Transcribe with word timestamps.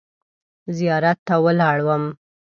زیارت 0.77 1.17
ته 1.27 1.35
ولاړم. 1.43 2.03